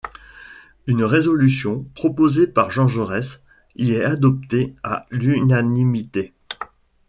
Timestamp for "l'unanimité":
5.11-6.33